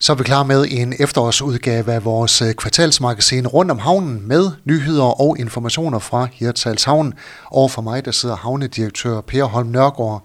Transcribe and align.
Så 0.00 0.12
er 0.12 0.16
vi 0.16 0.24
klar 0.24 0.42
med 0.42 0.66
en 0.70 0.94
efterårsudgave 0.98 1.92
af 1.92 2.04
vores 2.04 2.42
øh, 2.42 2.54
kvartalsmagasin 2.54 3.46
rundt 3.46 3.70
om 3.70 3.78
havnen 3.78 4.28
med 4.28 4.50
nyheder 4.64 5.20
og 5.20 5.36
informationer 5.38 5.98
fra 5.98 6.28
Hirtshals 6.32 6.84
Havn. 6.84 7.14
Og 7.44 7.70
for 7.70 7.82
mig, 7.82 8.04
der 8.04 8.10
sidder 8.10 8.36
havnedirektør 8.36 9.20
Per 9.20 9.44
Holm 9.44 9.68
Nørgaard. 9.68 10.24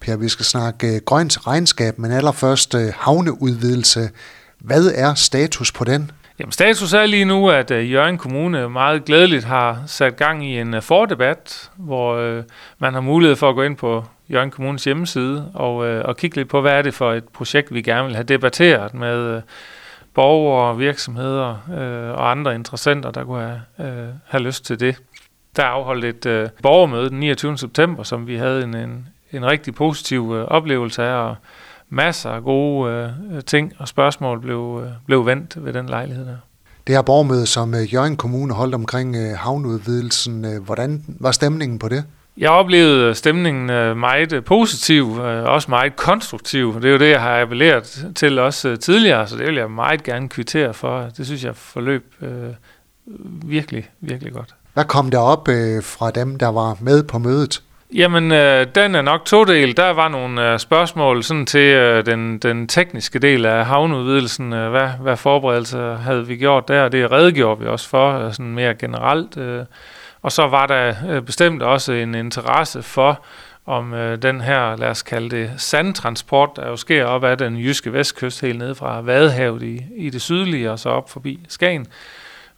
Per, 0.00 0.16
vi 0.16 0.28
skal 0.28 0.44
snakke 0.44 0.94
øh, 0.94 1.00
grønt 1.06 1.46
regnskab, 1.46 1.98
men 1.98 2.12
allerførst 2.12 2.74
øh, 2.74 2.92
havneudvidelse. 2.98 4.10
Hvad 4.60 4.92
er 4.94 5.14
status 5.14 5.72
på 5.72 5.84
den? 5.84 6.10
Jamen, 6.38 6.52
status 6.52 6.92
er 6.92 7.06
lige 7.06 7.24
nu, 7.24 7.50
at 7.50 7.70
uh, 7.70 7.92
Jørgen 7.92 8.18
Kommune 8.18 8.68
meget 8.68 9.04
glædeligt 9.04 9.44
har 9.44 9.82
sat 9.86 10.16
gang 10.16 10.46
i 10.46 10.60
en 10.60 10.74
uh, 10.74 10.82
fordebat, 10.82 11.70
hvor 11.76 12.36
uh, 12.36 12.44
man 12.78 12.94
har 12.94 13.00
mulighed 13.00 13.36
for 13.36 13.48
at 13.48 13.54
gå 13.54 13.62
ind 13.62 13.76
på 13.76 14.04
Jørgen 14.30 14.50
Kommunes 14.50 14.84
hjemmeside 14.84 15.50
og, 15.54 15.86
øh, 15.86 16.04
og 16.04 16.16
kigge 16.16 16.36
lidt 16.36 16.48
på, 16.48 16.60
hvad 16.60 16.72
er 16.72 16.82
det 16.82 16.94
for 16.94 17.12
et 17.12 17.24
projekt, 17.24 17.74
vi 17.74 17.82
gerne 17.82 18.06
vil 18.06 18.14
have 18.14 18.24
debatteret 18.24 18.94
med 18.94 19.18
øh, 19.18 19.42
borgere, 20.14 20.76
virksomheder 20.76 21.50
øh, 21.50 22.18
og 22.18 22.30
andre 22.30 22.54
interessenter, 22.54 23.10
der 23.10 23.24
kunne 23.24 23.60
have, 23.78 23.88
øh, 23.90 24.08
have 24.26 24.42
lyst 24.42 24.64
til 24.64 24.80
det. 24.80 24.96
Der 25.56 25.62
er 25.62 25.66
afholdt 25.66 26.04
et 26.04 26.26
øh, 26.26 26.48
borgermøde 26.62 27.10
den 27.10 27.20
29. 27.20 27.58
september, 27.58 28.02
som 28.02 28.26
vi 28.26 28.36
havde 28.36 28.62
en, 28.62 28.74
en, 28.74 29.08
en 29.32 29.46
rigtig 29.46 29.74
positiv 29.74 30.34
øh, 30.36 30.44
oplevelse 30.44 31.02
af, 31.02 31.28
og 31.28 31.36
masser 31.88 32.30
af 32.30 32.42
gode 32.42 32.92
øh, 33.32 33.42
ting 33.42 33.72
og 33.78 33.88
spørgsmål 33.88 34.40
blev, 34.40 34.82
øh, 34.84 34.90
blev 35.06 35.26
vendt 35.26 35.64
ved 35.64 35.72
den 35.72 35.86
lejlighed 35.86 36.26
der. 36.26 36.36
Det 36.86 36.94
her 36.94 37.02
borgermøde, 37.02 37.46
som 37.46 37.74
øh, 37.74 37.94
Jørgen 37.94 38.16
Kommune 38.16 38.54
holdt 38.54 38.74
omkring 38.74 39.16
øh, 39.16 39.38
havneudvidelsen, 39.38 40.44
øh, 40.44 40.62
hvordan 40.62 41.04
var 41.20 41.30
stemningen 41.30 41.78
på 41.78 41.88
det? 41.88 42.04
Jeg 42.36 42.50
oplevede 42.50 43.14
stemningen 43.14 43.70
øh, 43.70 43.96
meget 43.96 44.44
positiv, 44.44 45.18
øh, 45.20 45.44
også 45.44 45.70
meget 45.70 45.96
konstruktiv. 45.96 46.74
Det 46.74 46.84
er 46.84 46.92
jo 46.92 46.98
det, 46.98 47.10
jeg 47.10 47.20
har 47.20 47.40
appelleret 47.40 48.06
til 48.14 48.38
også 48.38 48.68
øh, 48.68 48.78
tidligere, 48.78 49.26
så 49.26 49.36
det 49.36 49.46
vil 49.46 49.54
jeg 49.54 49.70
meget 49.70 50.02
gerne 50.02 50.28
kvittere 50.28 50.74
for. 50.74 51.08
Det 51.16 51.26
synes 51.26 51.44
jeg 51.44 51.56
forløb 51.56 52.14
øh, 52.22 52.50
virkelig, 53.44 53.90
virkelig 54.00 54.32
godt. 54.32 54.54
Hvad 54.74 54.84
kom 54.84 55.10
der 55.10 55.18
op 55.18 55.48
øh, 55.48 55.82
fra 55.82 56.10
dem, 56.10 56.38
der 56.38 56.48
var 56.48 56.76
med 56.80 57.02
på 57.02 57.18
mødet? 57.18 57.62
Jamen, 57.94 58.32
øh, 58.32 58.66
den 58.74 58.94
er 58.94 59.02
nok 59.02 59.24
to 59.24 59.44
del. 59.44 59.76
Der 59.76 59.90
var 59.90 60.08
nogle 60.08 60.52
øh, 60.52 60.58
spørgsmål 60.58 61.22
sådan 61.22 61.46
til 61.46 61.60
øh, 61.60 62.06
den, 62.06 62.38
den 62.38 62.68
tekniske 62.68 63.18
del 63.18 63.46
af 63.46 63.66
havneudvidelsen. 63.66 64.52
Øh, 64.52 64.70
hvad, 64.70 64.88
hvad 65.00 65.16
forberedelser 65.16 65.96
havde 65.96 66.26
vi 66.26 66.36
gjort 66.36 66.68
der? 66.68 66.88
Det 66.88 67.12
redegjorde 67.12 67.60
vi 67.60 67.66
også 67.66 67.88
for 67.88 68.18
øh, 68.18 68.32
sådan 68.32 68.54
mere 68.54 68.74
generelt. 68.74 69.36
Øh. 69.36 69.64
Og 70.24 70.32
så 70.32 70.46
var 70.46 70.66
der 70.66 70.94
øh, 71.08 71.22
bestemt 71.22 71.62
også 71.62 71.92
en 71.92 72.14
interesse 72.14 72.82
for, 72.82 73.24
om 73.66 73.94
øh, 73.94 74.22
den 74.22 74.40
her, 74.40 74.76
lad 74.76 74.88
os 74.88 75.02
kalde 75.02 75.36
det, 75.36 75.50
sandtransport, 75.56 76.50
der 76.56 76.68
jo 76.68 76.76
sker 76.76 77.04
op 77.04 77.24
ad 77.24 77.36
den 77.36 77.56
jyske 77.56 77.92
vestkyst, 77.92 78.40
helt 78.40 78.58
ned 78.58 78.74
fra 78.74 79.00
Vadehavet 79.00 79.62
i, 79.62 79.84
i 79.96 80.10
det 80.10 80.22
sydlige, 80.22 80.70
og 80.72 80.78
så 80.78 80.88
op 80.88 81.10
forbi 81.10 81.40
Skagen 81.48 81.86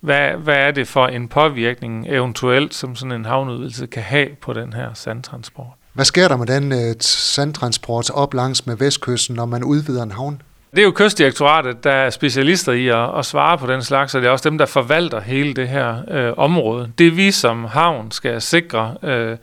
hvad, 0.00 0.30
hvad 0.30 0.56
er 0.56 0.70
det 0.70 0.88
for 0.88 1.06
en 1.06 1.28
påvirkning 1.28 2.06
eventuelt, 2.08 2.74
som 2.74 2.96
sådan 2.96 3.12
en 3.12 3.24
havneudvidelse 3.24 3.86
kan 3.86 4.02
have 4.02 4.28
på 4.40 4.52
den 4.52 4.72
her 4.72 4.94
sandtransport? 4.94 5.66
Hvad 5.92 6.04
sker 6.04 6.28
der 6.28 6.36
med 6.36 6.46
den 6.46 6.72
øh, 6.72 6.94
sandtransport 7.00 8.10
op 8.10 8.34
langs 8.34 8.66
med 8.66 8.76
vestkysten, 8.76 9.36
når 9.36 9.46
man 9.46 9.64
udvider 9.64 10.02
en 10.02 10.12
havn? 10.12 10.42
Det 10.76 10.82
er 10.82 10.86
jo 10.86 10.92
kystdirektoratet, 10.92 11.84
der 11.84 11.92
er 11.92 12.10
specialister 12.10 12.72
i 12.72 12.88
at, 12.88 13.18
at 13.18 13.26
svare 13.26 13.58
på 13.58 13.66
den 13.66 13.82
slags, 13.82 14.14
og 14.14 14.22
det 14.22 14.28
er 14.28 14.32
også 14.32 14.50
dem, 14.50 14.58
der 14.58 14.66
forvalter 14.66 15.20
hele 15.20 15.54
det 15.54 15.68
her 15.68 15.96
øh, 16.10 16.32
område. 16.36 16.92
Det 16.98 17.16
vi 17.16 17.30
som 17.30 17.64
havn 17.64 18.10
skal 18.10 18.40
sikre, 18.40 18.94
øh, 19.02 19.36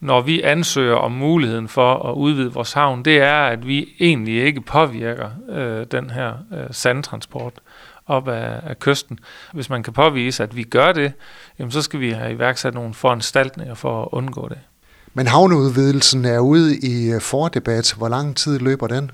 når 0.00 0.20
vi 0.20 0.42
ansøger 0.42 0.94
om 0.94 1.12
muligheden 1.12 1.68
for 1.68 2.10
at 2.10 2.14
udvide 2.14 2.52
vores 2.52 2.72
havn, 2.72 3.04
det 3.04 3.18
er, 3.18 3.34
at 3.34 3.66
vi 3.66 3.88
egentlig 4.00 4.42
ikke 4.42 4.60
påvirker 4.60 5.28
øh, 5.50 5.86
den 5.92 6.10
her 6.10 6.32
øh, 6.52 6.66
sandtransport 6.70 7.52
op 8.06 8.28
af, 8.28 8.60
af 8.66 8.78
kysten. 8.78 9.18
Hvis 9.52 9.70
man 9.70 9.82
kan 9.82 9.92
påvise, 9.92 10.42
at 10.42 10.56
vi 10.56 10.62
gør 10.62 10.92
det, 10.92 11.12
jamen 11.58 11.70
så 11.70 11.82
skal 11.82 12.00
vi 12.00 12.10
have 12.10 12.32
iværksat 12.32 12.74
nogle 12.74 12.94
foranstaltninger 12.94 13.74
for 13.74 14.02
at 14.02 14.08
undgå 14.12 14.48
det. 14.48 14.58
Men 15.14 15.26
havneudvidelsen 15.26 16.24
er 16.24 16.38
ude 16.38 16.76
i 16.76 17.20
fordebat. 17.20 17.94
Hvor 17.98 18.08
lang 18.08 18.36
tid 18.36 18.58
løber 18.58 18.86
den? 18.86 19.10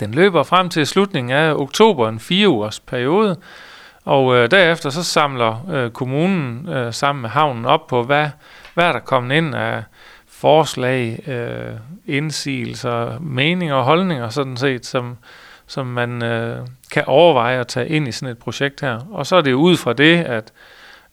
Den 0.00 0.14
løber 0.14 0.42
frem 0.42 0.68
til 0.68 0.86
slutningen 0.86 1.32
af 1.32 1.54
oktober, 1.54 2.08
en 2.08 2.20
fire 2.20 2.48
ugers 2.48 2.80
periode. 2.80 3.36
Og 4.04 4.36
øh, 4.36 4.50
derefter 4.50 4.90
så 4.90 5.04
samler 5.04 5.66
øh, 5.70 5.90
kommunen 5.90 6.68
øh, 6.68 6.92
sammen 6.92 7.22
med 7.22 7.30
havnen 7.30 7.64
op 7.64 7.86
på, 7.86 8.02
hvad, 8.02 8.28
hvad 8.74 8.84
er 8.84 8.92
der 8.92 8.98
kommet 8.98 9.36
ind 9.36 9.54
af 9.54 9.82
forslag, 10.28 11.28
øh, 11.28 11.74
indsigelser, 12.06 13.18
meninger 13.20 13.74
og 13.74 13.84
holdninger 13.84 14.28
sådan 14.28 14.56
set, 14.56 14.86
som, 14.86 15.16
som 15.66 15.86
man 15.86 16.24
øh, 16.24 16.66
kan 16.90 17.04
overveje 17.06 17.60
at 17.60 17.66
tage 17.66 17.88
ind 17.88 18.08
i 18.08 18.12
sådan 18.12 18.32
et 18.32 18.38
projekt 18.38 18.80
her. 18.80 18.98
Og 19.10 19.26
så 19.26 19.36
er 19.36 19.40
det 19.40 19.52
ud 19.52 19.76
fra 19.76 19.92
det, 19.92 20.16
at, 20.16 20.52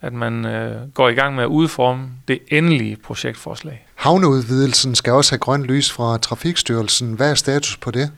at 0.02 0.14
man 0.14 0.46
øh, 0.46 0.90
går 0.94 1.10
i 1.10 1.14
gang 1.14 1.36
med 1.36 1.44
at 1.44 1.48
udforme 1.48 2.10
det 2.28 2.40
endelige 2.48 2.98
projektforslag. 3.04 3.88
Havneudvidelsen 3.96 4.96
skal 4.96 5.14
også 5.14 5.32
have 5.32 5.40
grønt 5.40 5.64
lys 5.64 5.92
fra 5.92 6.18
Trafikstyrelsen. 6.18 7.14
Hvad 7.14 7.32
er 7.32 7.36
status 7.36 7.78
på 7.78 7.92
det? 7.92 8.12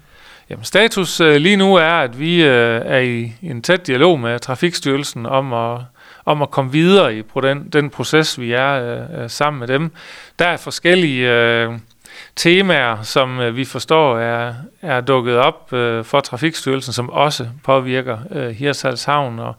Jamen, 0.50 0.64
status 0.64 1.20
øh, 1.20 1.36
lige 1.36 1.58
nu 1.58 1.76
er, 1.76 1.92
at 1.92 2.20
vi 2.20 2.44
øh, 2.44 2.82
er 2.86 3.00
i 3.00 3.34
en 3.42 3.62
tæt 3.62 3.88
dialog 3.88 4.20
med 4.20 4.40
Trafikstyrelsen 4.40 5.26
om 5.26 5.54
at, 5.54 5.82
om 6.26 6.42
at 6.42 6.52
komme 6.52 6.72
videre 6.72 7.16
i 7.16 7.22
på 7.22 7.42
den, 7.42 7.70
den 7.70 7.90
proces, 7.90 8.40
vi 8.40 8.52
er 8.52 8.74
øh, 8.74 9.24
øh, 9.24 9.30
sammen 9.30 9.60
med 9.60 9.68
dem. 9.68 9.92
Der 10.40 10.48
er 10.48 10.58
forskellige... 10.58 11.32
Øh, 11.32 11.74
temaer, 12.36 13.02
som 13.02 13.40
øh, 13.40 13.56
vi 13.56 13.66
forstår 13.66 14.18
er, 14.18 14.54
er 14.82 15.02
dukket 15.02 15.38
op 15.38 15.74
øh, 15.74 16.06
for 16.06 16.20
Trafikstyrelsen, 16.20 16.94
som 16.94 17.10
også 17.10 17.48
påvirker 17.64 18.18
øh, 18.32 18.50
Hirsals 18.50 19.04
Havn, 19.04 19.40
og 19.40 19.56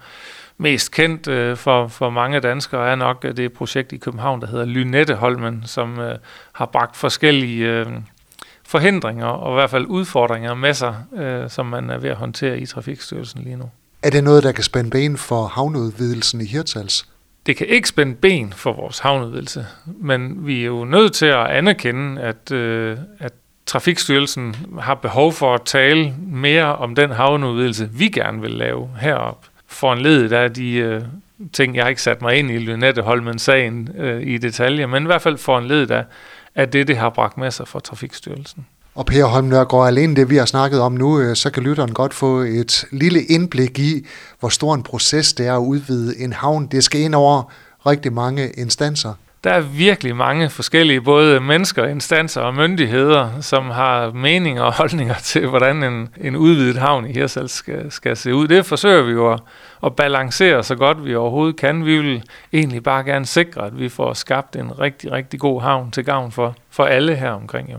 mest 0.58 0.92
kendt 0.92 1.28
øh, 1.28 1.56
for, 1.56 1.88
for 1.88 2.10
mange 2.10 2.40
danskere 2.40 2.90
er 2.90 2.94
nok 2.94 3.24
øh, 3.24 3.36
det 3.36 3.52
projekt 3.52 3.92
i 3.92 3.96
København, 3.96 4.40
der 4.40 4.46
hedder 4.46 4.64
Lynetteholmen, 4.64 5.62
som 5.66 6.00
øh, 6.00 6.18
har 6.52 6.66
bragt 6.66 6.96
forskellige 6.96 7.68
øh, 7.68 7.86
forhindringer 8.66 9.26
og 9.26 9.52
i 9.52 9.54
hvert 9.54 9.70
fald 9.70 9.86
udfordringer 9.86 10.54
med 10.54 10.74
sig, 10.74 10.94
øh, 11.16 11.50
som 11.50 11.66
man 11.66 11.90
er 11.90 11.98
ved 11.98 12.10
at 12.10 12.16
håndtere 12.16 12.58
i 12.58 12.66
Trafikstyrelsen 12.66 13.42
lige 13.42 13.56
nu. 13.56 13.70
Er 14.02 14.10
det 14.10 14.24
noget, 14.24 14.42
der 14.42 14.52
kan 14.52 14.64
spænde 14.64 14.90
ben 14.90 15.16
for 15.16 15.46
havneudvidelsen 15.46 16.40
i 16.40 16.44
Hirtals? 16.44 17.06
det 17.46 17.56
kan 17.56 17.66
ikke 17.66 17.88
spænde 17.88 18.14
ben 18.14 18.52
for 18.52 18.72
vores 18.72 18.98
havneudvidelse, 18.98 19.66
men 19.84 20.46
vi 20.46 20.60
er 20.60 20.66
jo 20.66 20.84
nødt 20.84 21.12
til 21.12 21.26
at 21.26 21.46
anerkende, 21.46 22.22
at, 22.22 22.52
øh, 22.52 22.98
at 23.18 23.32
Trafikstyrelsen 23.66 24.56
har 24.80 24.94
behov 24.94 25.32
for 25.32 25.54
at 25.54 25.62
tale 25.64 26.14
mere 26.26 26.76
om 26.76 26.94
den 26.94 27.10
havneudvidelse, 27.10 27.88
vi 27.92 28.08
gerne 28.08 28.40
vil 28.40 28.50
lave 28.50 28.90
herop. 29.00 29.46
For 29.66 29.92
en 29.92 29.98
led 29.98 30.32
af 30.32 30.54
de 30.54 30.72
øh, 30.72 31.02
ting, 31.52 31.76
jeg 31.76 31.84
har 31.84 31.88
ikke 31.88 32.02
sat 32.02 32.22
mig 32.22 32.36
ind 32.36 32.50
i 32.50 32.58
Lynette 32.58 33.02
Holmen-sagen 33.02 33.88
øh, 33.98 34.22
i 34.26 34.38
detaljer, 34.38 34.86
men 34.86 35.02
i 35.02 35.06
hvert 35.06 35.22
fald 35.22 35.38
for 35.38 35.58
en 35.58 35.66
led 35.66 35.90
af, 36.56 36.62
at 36.62 36.72
det, 36.72 36.88
det 36.88 36.96
har 36.96 37.10
bragt 37.10 37.38
med 37.38 37.50
sig 37.50 37.68
for 37.68 37.78
Trafikstyrelsen. 37.78 38.66
Og 38.94 39.06
Per 39.06 39.24
Holm 39.24 39.46
Nørgaard, 39.46 39.86
alene 39.86 40.16
det 40.16 40.30
vi 40.30 40.36
har 40.36 40.44
snakket 40.44 40.80
om 40.80 40.92
nu, 40.92 41.20
øh, 41.20 41.36
så 41.36 41.50
kan 41.50 41.62
lytteren 41.62 41.94
godt 41.94 42.14
få 42.14 42.38
et 42.38 42.84
lille 42.92 43.22
indblik 43.22 43.78
i, 43.78 44.06
hvor 44.40 44.48
stor 44.48 44.74
en 44.74 44.82
proces 44.82 45.32
det 45.32 45.46
er 45.46 45.54
at 45.54 45.60
udvide 45.60 46.18
en 46.18 46.32
havn. 46.32 46.66
Det 46.66 46.84
skal 46.84 47.00
ind 47.00 47.14
over 47.14 47.52
rigtig 47.86 48.12
mange 48.12 48.50
instanser. 48.50 49.14
Der 49.46 49.52
er 49.52 49.60
virkelig 49.60 50.16
mange 50.16 50.50
forskellige, 50.50 51.00
både 51.00 51.40
mennesker, 51.40 51.84
instanser 51.84 52.40
og 52.40 52.54
myndigheder, 52.54 53.40
som 53.40 53.70
har 53.70 54.10
meninger 54.10 54.62
og 54.62 54.74
holdninger 54.80 55.14
til, 55.14 55.46
hvordan 55.46 55.82
en, 55.82 56.08
en 56.20 56.36
udvidet 56.36 56.76
havn 56.76 57.06
i 57.06 57.12
Hirsals 57.12 57.52
skal, 57.52 57.90
skal 57.90 58.16
se 58.16 58.34
ud. 58.34 58.48
Det 58.48 58.66
forsøger 58.66 59.02
vi 59.02 59.12
jo 59.12 59.32
at, 59.32 59.40
at 59.84 59.96
balancere 59.96 60.62
så 60.62 60.74
godt 60.76 61.04
vi 61.04 61.14
overhovedet 61.14 61.56
kan. 61.56 61.84
Vi 61.84 61.98
vil 61.98 62.22
egentlig 62.52 62.82
bare 62.82 63.04
gerne 63.04 63.26
sikre, 63.26 63.66
at 63.66 63.78
vi 63.78 63.88
får 63.88 64.12
skabt 64.12 64.56
en 64.56 64.80
rigtig, 64.80 65.12
rigtig 65.12 65.40
god 65.40 65.62
havn 65.62 65.90
til 65.90 66.04
gavn 66.04 66.32
for, 66.32 66.54
for 66.70 66.84
alle 66.84 67.16
her 67.16 67.30
omkring. 67.30 67.72
Jo. 67.72 67.78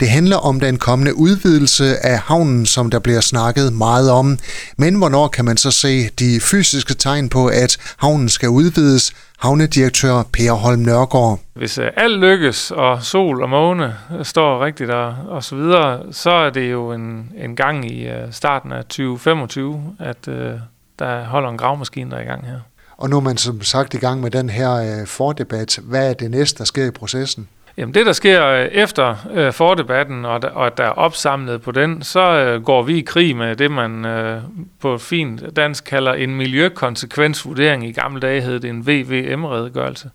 Det 0.00 0.08
handler 0.08 0.36
om 0.36 0.60
den 0.60 0.78
kommende 0.78 1.14
udvidelse 1.14 2.06
af 2.06 2.18
havnen, 2.18 2.66
som 2.66 2.90
der 2.90 2.98
bliver 2.98 3.20
snakket 3.20 3.72
meget 3.72 4.10
om. 4.10 4.38
Men 4.76 4.94
hvornår 4.94 5.28
kan 5.28 5.44
man 5.44 5.56
så 5.56 5.70
se 5.70 6.08
de 6.08 6.40
fysiske 6.40 6.94
tegn 6.94 7.28
på, 7.28 7.46
at 7.46 7.76
havnen 7.96 8.28
skal 8.28 8.48
udvides? 8.48 9.12
Havnedirektør 9.38 10.22
Per 10.32 10.52
Holm 10.52 10.80
Nørgaard. 10.80 11.40
Hvis 11.54 11.78
øh, 11.78 11.90
alt 11.96 12.18
lykkes, 12.18 12.70
og 12.70 13.02
sol 13.02 13.42
og 13.42 13.48
måne 13.48 13.96
står 14.22 14.64
rigtigt 14.64 14.90
og, 14.90 15.14
og 15.28 15.44
så 15.44 15.56
videre, 15.56 16.00
så 16.12 16.30
er 16.30 16.50
det 16.50 16.72
jo 16.72 16.92
en, 16.92 17.32
en 17.36 17.56
gang 17.56 17.92
i 17.92 18.06
øh, 18.08 18.32
starten 18.32 18.72
af 18.72 18.84
2025, 18.84 19.96
at 19.98 20.28
øh, 20.28 20.52
der 20.98 21.24
holder 21.24 21.48
en 21.48 21.58
gravmaskine, 21.58 22.10
der 22.10 22.16
er 22.16 22.22
i 22.22 22.24
gang 22.24 22.46
her. 22.46 22.60
Og 22.96 23.10
nu 23.10 23.16
er 23.16 23.20
man 23.20 23.36
som 23.36 23.62
sagt 23.62 23.94
i 23.94 23.98
gang 23.98 24.20
med 24.20 24.30
den 24.30 24.50
her 24.50 25.04
fordebat. 25.06 25.78
Hvad 25.82 26.10
er 26.10 26.14
det 26.14 26.30
næste, 26.30 26.58
der 26.58 26.64
sker 26.64 26.84
i 26.84 26.90
processen? 26.90 27.48
Jamen 27.76 27.94
det, 27.94 28.06
der 28.06 28.12
sker 28.12 28.46
øh, 28.46 28.64
efter 28.64 29.16
øh, 29.34 29.52
fordebatten, 29.52 30.24
og, 30.24 30.42
der, 30.42 30.48
og 30.48 30.66
at 30.66 30.76
der 30.76 30.84
er 30.84 30.90
opsamlet 30.90 31.62
på 31.62 31.72
den, 31.72 32.02
så 32.02 32.20
øh, 32.20 32.62
går 32.62 32.82
vi 32.82 32.98
i 32.98 33.00
krig 33.00 33.36
med 33.36 33.56
det, 33.56 33.70
man 33.70 34.04
øh, 34.04 34.42
på 34.80 34.98
fint 34.98 35.56
dansk 35.56 35.84
kalder 35.84 36.12
en 36.12 36.34
miljøkonsekvensvurdering. 36.34 37.86
I 37.86 37.92
gamle 37.92 38.20
dage 38.20 38.40
hed 38.40 38.60
det 38.60 38.70
en 38.70 38.86
VVM-redegørelse. 38.86 40.10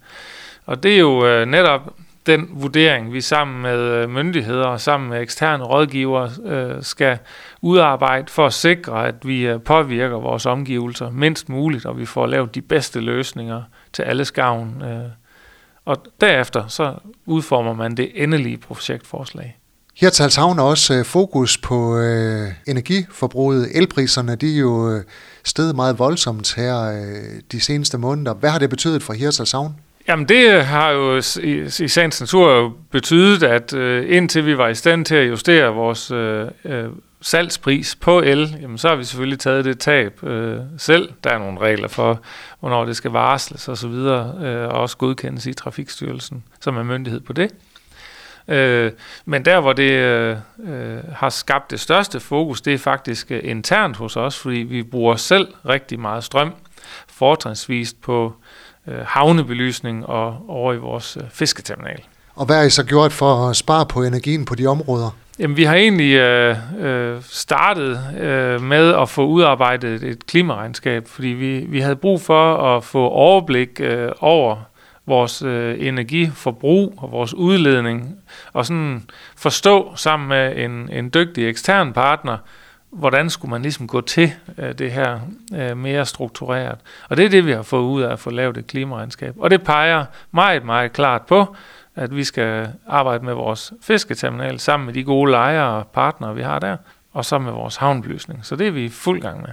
Og 0.65 0.83
det 0.83 0.95
er 0.95 0.99
jo 0.99 1.25
øh, 1.25 1.45
netop 1.45 1.93
den 2.25 2.49
vurdering, 2.51 3.13
vi 3.13 3.21
sammen 3.21 3.61
med 3.61 3.79
øh, 3.79 4.09
myndigheder 4.09 4.65
og 4.65 4.81
sammen 4.81 5.09
med 5.09 5.21
eksterne 5.21 5.63
rådgivere 5.63 6.29
øh, 6.45 6.83
skal 6.83 7.17
udarbejde 7.61 8.31
for 8.31 8.45
at 8.45 8.53
sikre, 8.53 9.07
at 9.07 9.15
vi 9.23 9.47
øh, 9.47 9.61
påvirker 9.61 10.15
vores 10.15 10.45
omgivelser 10.45 11.09
mindst 11.09 11.49
muligt, 11.49 11.85
og 11.85 11.97
vi 11.97 12.05
får 12.05 12.25
lavet 12.25 12.55
de 12.55 12.61
bedste 12.61 12.99
løsninger 12.99 13.63
til 13.93 14.03
alle 14.03 14.25
gavn. 14.33 14.83
Øh. 14.85 15.20
Og 15.85 15.97
derefter 16.21 16.67
så 16.67 16.93
udformer 17.25 17.73
man 17.73 17.97
det 17.97 18.11
endelige 18.15 18.57
projektforslag. 18.57 19.57
Hirtals 19.95 20.35
Havn 20.35 20.59
er 20.59 20.63
også 20.63 20.93
øh, 20.93 21.05
fokus 21.05 21.57
på 21.57 21.97
øh, 21.97 22.47
energiforbruget. 22.67 23.69
Elpriserne 23.73 24.35
de 24.35 24.55
er 24.55 24.59
jo 24.59 24.91
øh, 24.91 25.03
steget 25.43 25.75
meget 25.75 25.99
voldsomt 25.99 26.55
her 26.55 26.81
øh, 26.81 27.41
de 27.51 27.61
seneste 27.61 27.97
måneder. 27.97 28.33
Hvad 28.33 28.49
har 28.49 28.59
det 28.59 28.69
betydet 28.69 29.03
for 29.03 29.13
Hirtals 29.13 29.51
Havn? 29.51 29.75
Jamen 30.07 30.29
det 30.29 30.65
har 30.65 30.89
jo 30.89 31.21
i, 31.43 31.61
i 31.83 31.87
sagens 31.87 32.19
natur 32.19 32.73
betydet, 32.91 33.43
at 33.43 33.73
øh, 33.73 34.15
indtil 34.15 34.45
vi 34.45 34.57
var 34.57 34.67
i 34.67 34.75
stand 34.75 35.05
til 35.05 35.15
at 35.15 35.29
justere 35.29 35.73
vores 35.73 36.11
øh, 36.11 36.47
øh, 36.65 36.89
salgspris 37.21 37.95
på 37.95 38.19
el, 38.19 38.57
jamen 38.61 38.77
så 38.77 38.89
har 38.89 38.95
vi 38.95 39.03
selvfølgelig 39.03 39.39
taget 39.39 39.65
det 39.65 39.79
tab 39.79 40.23
øh, 40.23 40.59
selv. 40.77 41.09
Der 41.23 41.29
er 41.29 41.37
nogle 41.37 41.59
regler 41.59 41.87
for, 41.87 42.19
hvornår 42.59 42.85
det 42.85 42.95
skal 42.95 43.11
varsles 43.11 43.69
osv., 43.69 43.89
øh, 43.89 44.67
og 44.67 44.71
også 44.71 44.97
godkendes 44.97 45.45
i 45.45 45.53
Trafikstyrelsen, 45.53 46.43
som 46.61 46.77
er 46.77 46.83
myndighed 46.83 47.19
på 47.19 47.33
det. 47.33 47.51
Øh, 48.47 48.91
men 49.25 49.45
der, 49.45 49.59
hvor 49.59 49.73
det 49.73 49.91
øh, 49.91 50.37
øh, 50.63 50.99
har 51.13 51.29
skabt 51.29 51.71
det 51.71 51.79
største 51.79 52.19
fokus, 52.19 52.61
det 52.61 52.73
er 52.73 52.77
faktisk 52.77 53.31
øh, 53.31 53.39
internt 53.43 53.97
hos 53.97 54.17
os, 54.17 54.37
fordi 54.37 54.57
vi 54.57 54.83
bruger 54.83 55.15
selv 55.15 55.47
rigtig 55.65 55.99
meget 55.99 56.23
strøm, 56.23 56.53
fortrinsvist 57.07 58.01
på 58.01 58.33
øh, 58.87 58.99
havnebelysning 59.05 60.05
og 60.05 60.45
over 60.47 60.73
i 60.73 60.77
vores 60.77 61.17
øh, 61.17 61.23
fisketerminal. 61.29 62.01
Og 62.35 62.45
hvad 62.45 62.55
har 62.55 62.63
I 62.63 62.69
så 62.69 62.83
gjort 62.83 63.11
for 63.11 63.49
at 63.49 63.55
spare 63.55 63.85
på 63.85 64.03
energien 64.03 64.45
på 64.45 64.55
de 64.55 64.67
områder? 64.67 65.17
Jamen, 65.41 65.57
vi 65.57 65.63
har 65.63 65.75
egentlig 65.75 66.13
øh, 66.13 66.57
øh, 66.79 67.21
startet 67.21 67.99
øh, 68.19 68.61
med 68.61 68.95
at 68.95 69.09
få 69.09 69.25
udarbejdet 69.25 70.03
et 70.03 70.25
klimaregnskab, 70.25 71.07
fordi 71.07 71.27
vi, 71.27 71.59
vi 71.59 71.79
havde 71.79 71.95
brug 71.95 72.21
for 72.21 72.57
at 72.57 72.83
få 72.83 73.09
overblik 73.09 73.69
øh, 73.79 74.11
over 74.19 74.55
vores 75.05 75.41
øh, 75.41 75.87
energiforbrug 75.87 76.93
og 76.97 77.11
vores 77.11 77.33
udledning, 77.33 78.15
og 78.53 78.65
sådan 78.65 79.03
forstå 79.37 79.95
sammen 79.95 80.29
med 80.29 80.57
en, 80.57 80.89
en 80.91 81.09
dygtig 81.13 81.49
ekstern 81.49 81.93
partner, 81.93 82.37
hvordan 82.89 83.29
skulle 83.29 83.49
man 83.49 83.61
ligesom 83.61 83.87
gå 83.87 84.01
til 84.01 84.31
øh, 84.57 84.73
det 84.73 84.91
her 84.91 85.19
øh, 85.55 85.77
mere 85.77 86.05
struktureret. 86.05 86.77
Og 87.09 87.17
det 87.17 87.25
er 87.25 87.29
det, 87.29 87.45
vi 87.45 87.51
har 87.51 87.61
fået 87.61 87.83
ud 87.83 88.01
af 88.01 88.11
at 88.11 88.19
få 88.19 88.29
lavet 88.29 88.57
et 88.57 88.67
klimaregnskab. 88.67 89.35
Og 89.39 89.51
det 89.51 89.63
peger 89.63 90.05
meget, 90.31 90.65
meget 90.65 90.93
klart 90.93 91.21
på, 91.21 91.55
at 91.95 92.15
vi 92.15 92.23
skal 92.23 92.69
arbejde 92.87 93.25
med 93.25 93.33
vores 93.33 93.73
fisketerminal 93.81 94.59
sammen 94.59 94.85
med 94.85 94.93
de 94.93 95.03
gode 95.03 95.31
lejere 95.31 95.77
og 95.77 95.87
partnere, 95.87 96.35
vi 96.35 96.41
har 96.41 96.59
der, 96.59 96.77
og 97.13 97.25
så 97.25 97.39
med 97.39 97.51
vores 97.51 97.75
havnbelysning. 97.75 98.45
Så 98.45 98.55
det 98.55 98.67
er 98.67 98.71
vi 98.71 98.85
i 98.85 98.89
fuld 98.89 99.21
gang 99.21 99.41
med. 99.41 99.49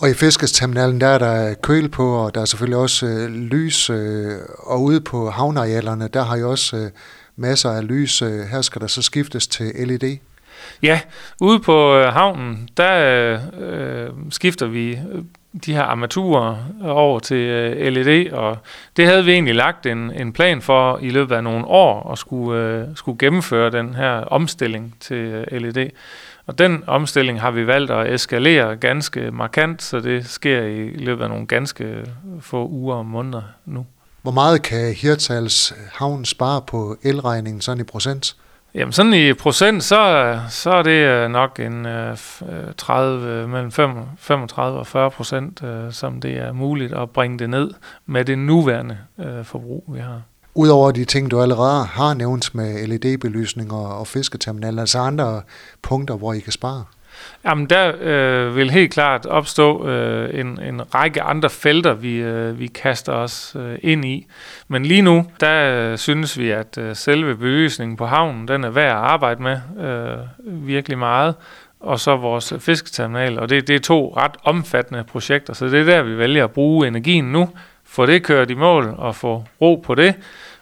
Og 0.00 0.10
i 0.10 0.14
fiskesterminalen, 0.14 1.00
der 1.00 1.06
er 1.06 1.18
der 1.18 1.54
køl 1.54 1.88
på, 1.88 2.14
og 2.14 2.34
der 2.34 2.40
er 2.40 2.44
selvfølgelig 2.44 2.78
også 2.78 3.06
øh, 3.06 3.30
lys, 3.30 3.90
øh, 3.90 4.32
og 4.58 4.82
ude 4.82 5.00
på 5.00 5.30
havnearealerne, 5.30 6.08
der 6.08 6.22
har 6.22 6.36
jo 6.36 6.50
også 6.50 6.76
øh, 6.76 6.90
masser 7.36 7.70
af 7.70 7.88
lys. 7.88 8.22
Øh, 8.22 8.40
her 8.40 8.62
skal 8.62 8.80
der 8.80 8.86
så 8.86 9.02
skiftes 9.02 9.46
til 9.46 9.66
LED. 9.66 10.18
Ja, 10.82 11.00
ude 11.40 11.60
på 11.60 11.94
øh, 11.94 12.12
havnen, 12.12 12.68
der 12.76 13.38
øh, 13.60 14.10
skifter 14.30 14.66
vi 14.66 14.98
de 15.66 15.74
her 15.74 15.82
armaturer 15.82 16.56
over 16.82 17.18
til 17.18 17.36
øh, 17.36 17.92
LED, 17.92 18.32
og 18.32 18.58
det 18.96 19.06
havde 19.06 19.24
vi 19.24 19.32
egentlig 19.32 19.54
lagt 19.54 19.86
en, 19.86 20.10
en 20.10 20.32
plan 20.32 20.62
for 20.62 20.98
i 20.98 21.10
løbet 21.10 21.34
af 21.34 21.44
nogle 21.44 21.64
år 21.64 22.12
at 22.12 22.18
skulle, 22.18 22.60
øh, 22.60 22.84
skulle 22.94 23.18
gennemføre 23.18 23.70
den 23.70 23.94
her 23.94 24.10
omstilling 24.10 24.94
til 25.00 25.16
øh, 25.16 25.60
LED. 25.60 25.90
Og 26.46 26.58
den 26.58 26.84
omstilling 26.86 27.40
har 27.40 27.50
vi 27.50 27.66
valgt 27.66 27.90
at 27.90 28.14
eskalere 28.14 28.76
ganske 28.76 29.30
markant, 29.30 29.82
så 29.82 30.00
det 30.00 30.26
sker 30.26 30.62
i 30.62 30.88
løbet 30.88 31.22
af 31.22 31.30
nogle 31.30 31.46
ganske 31.46 32.06
få 32.40 32.68
uger 32.68 32.96
og 32.96 33.06
måneder 33.06 33.42
nu. 33.66 33.86
Hvor 34.22 34.32
meget 34.32 34.62
kan 34.62 34.94
Hirtals 34.94 35.74
havn 35.92 36.24
spare 36.24 36.62
på 36.66 36.96
elregningen 37.02 37.60
sådan 37.60 37.80
i 37.80 37.84
procent? 37.84 38.36
Jamen 38.74 38.92
sådan 38.92 39.14
i 39.14 39.32
procent, 39.32 39.84
så, 39.84 40.38
så 40.50 40.70
er 40.70 40.82
det 40.82 40.90
øh, 40.90 41.30
nok 41.30 41.60
en 41.60 41.86
øh, 41.86 42.16
30, 42.76 43.28
øh, 43.28 43.48
mellem 43.48 43.70
35 43.70 44.78
og 44.78 44.86
40 44.86 45.10
procent, 45.10 45.62
som 45.90 46.20
det 46.20 46.36
er 46.38 46.52
muligt 46.52 46.94
at 46.94 47.10
bringe 47.10 47.38
det 47.38 47.50
ned 47.50 47.70
med 48.06 48.24
det 48.24 48.38
nuværende 48.38 48.98
forbrug, 49.44 49.84
vi 49.88 49.98
har. 49.98 50.22
Udover 50.54 50.92
de 50.92 51.04
ting, 51.04 51.30
du 51.30 51.40
allerede 51.40 51.84
har 51.84 52.14
nævnt 52.14 52.54
med 52.54 52.86
LED-belysning 52.86 53.72
og, 53.72 53.98
og 53.98 54.06
fisketerminaler, 54.06 54.82
altså 54.82 54.98
andre 54.98 55.42
punkter, 55.82 56.14
hvor 56.14 56.32
I 56.32 56.40
kan 56.40 56.52
spare? 56.52 56.84
Jamen, 57.44 57.66
der 57.66 57.92
øh, 58.00 58.56
vil 58.56 58.70
helt 58.70 58.92
klart 58.92 59.26
opstå 59.26 59.88
øh, 59.88 60.40
en, 60.40 60.60
en 60.62 60.94
række 60.94 61.22
andre 61.22 61.50
felter, 61.50 61.94
vi, 61.94 62.16
øh, 62.16 62.58
vi 62.58 62.66
kaster 62.66 63.12
os 63.12 63.56
øh, 63.58 63.78
ind 63.82 64.04
i. 64.04 64.26
Men 64.68 64.86
lige 64.86 65.02
nu, 65.02 65.26
der 65.40 65.90
øh, 65.90 65.98
synes 65.98 66.38
vi, 66.38 66.50
at 66.50 66.78
øh, 66.78 66.96
selve 66.96 67.36
belysningen 67.36 67.96
på 67.96 68.06
havnen, 68.06 68.48
den 68.48 68.64
er 68.64 68.70
værd 68.70 68.90
at 68.90 68.96
arbejde 68.96 69.42
med 69.42 69.60
øh, 69.80 70.68
virkelig 70.68 70.98
meget. 70.98 71.34
Og 71.80 72.00
så 72.00 72.16
vores 72.16 72.54
fisketerminal, 72.58 73.38
og 73.38 73.48
det, 73.48 73.68
det 73.68 73.76
er 73.76 73.80
to 73.80 74.14
ret 74.16 74.36
omfattende 74.44 75.04
projekter, 75.04 75.54
så 75.54 75.68
det 75.68 75.80
er 75.80 75.84
der, 75.84 76.02
vi 76.02 76.18
vælger 76.18 76.44
at 76.44 76.50
bruge 76.50 76.86
energien 76.86 77.24
nu, 77.24 77.48
få 77.84 78.06
det 78.06 78.22
kørt 78.22 78.50
i 78.50 78.54
mål 78.54 78.94
og 78.98 79.16
få 79.16 79.44
ro 79.60 79.82
på 79.86 79.94
det, 79.94 80.14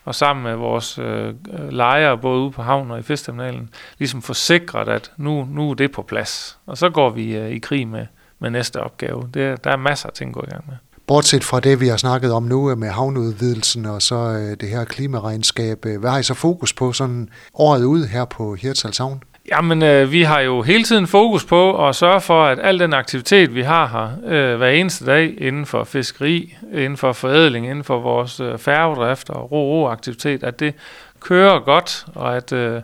og 0.05 0.14
sammen 0.14 0.43
med 0.44 0.55
vores 0.55 0.99
øh, 0.99 1.35
lejere, 1.70 2.19
både 2.19 2.41
ude 2.41 2.50
på 2.50 2.62
havnen 2.62 2.91
og 2.91 2.99
i 2.99 3.02
festterminalen, 3.02 3.70
ligesom 3.99 4.23
forsikret, 4.23 4.88
at 4.88 5.12
nu, 5.17 5.49
nu 5.50 5.70
er 5.70 5.75
det 5.75 5.93
på 5.93 6.02
plads. 6.02 6.58
Og 6.67 6.79
så 6.79 6.91
går 6.91 7.11
vi 7.11 7.37
øh, 7.37 7.50
i 7.50 7.58
krig 7.58 7.88
med, 7.88 8.06
med 8.38 8.50
næste 8.50 8.81
opgave. 8.81 9.31
Det, 9.35 9.64
der 9.64 9.70
er 9.70 9.76
masser 9.76 10.06
af 10.06 10.12
ting 10.12 10.29
at 10.29 10.35
gå 10.35 10.43
i 10.49 10.50
gang 10.50 10.64
med. 10.69 10.76
Bortset 11.06 11.44
fra 11.44 11.61
det, 11.61 11.81
vi 11.81 11.88
har 11.88 11.97
snakket 11.97 12.32
om 12.32 12.43
nu 12.43 12.70
øh, 12.70 12.79
med 12.79 12.88
havneudvidelsen 12.88 13.87
og 13.87 14.02
så 14.02 14.14
øh, 14.14 14.56
det 14.61 14.69
her 14.69 14.85
klimaregnskab, 14.85 15.87
øh, 15.87 16.00
hvad 16.00 16.11
har 16.11 16.19
I 16.19 16.23
så 16.23 16.35
fokus 16.35 16.73
på 16.73 16.93
sådan 16.93 17.29
året 17.55 17.85
ud 17.85 18.06
her 18.06 18.25
på 18.25 18.55
Hirtshals 18.55 18.99
Havn? 18.99 19.23
Jamen, 19.50 19.82
øh, 19.82 20.12
vi 20.12 20.23
har 20.23 20.41
jo 20.41 20.62
hele 20.62 20.85
tiden 20.85 21.06
fokus 21.06 21.44
på 21.44 21.88
at 21.88 21.97
sørge 21.97 22.20
for, 22.20 22.44
at 22.44 22.58
al 22.62 22.79
den 22.79 22.93
aktivitet, 22.93 23.55
vi 23.55 23.62
har 23.62 23.87
her 23.87 24.32
øh, 24.32 24.56
hver 24.56 24.69
eneste 24.69 25.06
dag 25.06 25.35
inden 25.38 25.67
for 25.67 25.85
fiskeri, 25.85 26.56
inden 26.73 26.97
for 26.97 27.12
forædling, 27.12 27.67
inden 27.67 27.85
for 27.85 28.00
vores 28.00 28.41
øh, 28.41 28.58
færgedrift 28.58 29.31
og 29.31 29.52
ro-ro-aktivitet, 29.52 30.44
at 30.44 30.61
det 30.61 30.75
kører 31.20 31.61
godt, 31.61 32.05
og 32.14 32.37
at 32.37 32.52
øh, 32.52 32.82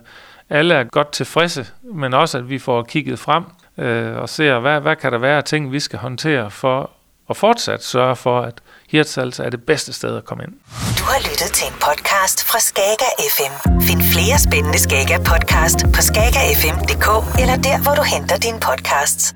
alle 0.49 0.73
er 0.73 0.83
godt 0.83 1.11
tilfredse, 1.11 1.65
men 1.93 2.13
også 2.13 2.37
at 2.37 2.49
vi 2.49 2.59
får 2.59 2.83
kigget 2.83 3.19
frem 3.19 3.43
øh, 3.77 4.17
og 4.17 4.29
ser, 4.29 4.59
hvad, 4.59 4.81
hvad 4.81 4.95
kan 4.95 5.11
der 5.11 5.17
være 5.17 5.37
af 5.37 5.43
ting, 5.43 5.71
vi 5.71 5.79
skal 5.79 5.99
håndtere 5.99 6.51
for 6.51 6.91
og 7.27 7.37
fortsat 7.37 7.83
sørge 7.83 8.15
for, 8.15 8.41
at 8.41 8.61
Hirtshals 8.89 9.39
er 9.39 9.49
det 9.49 9.63
bedste 9.63 9.93
sted 9.93 10.17
at 10.17 10.25
komme 10.25 10.43
ind. 10.43 10.53
Du 10.99 11.03
har 11.03 11.19
lyttet 11.29 11.49
til 11.53 11.67
en 11.67 11.73
podcast 11.87 12.43
fra 12.49 12.59
Skager 12.59 13.11
FM. 13.35 13.53
Find 13.81 14.01
flere 14.13 14.39
spændende 14.39 14.79
Skager 14.79 15.19
podcast 15.31 15.79
på 15.95 16.01
skagerfm.dk 16.01 17.07
eller 17.41 17.55
der, 17.67 17.77
hvor 17.83 17.95
du 17.95 18.03
henter 18.13 18.37
dine 18.37 18.59
podcasts. 18.59 19.35